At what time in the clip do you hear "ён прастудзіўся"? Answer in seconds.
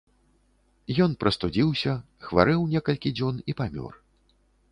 1.05-1.93